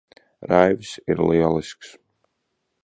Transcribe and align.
Raivis 0.51 0.93
ir 1.13 1.21
lielisks. 1.27 1.95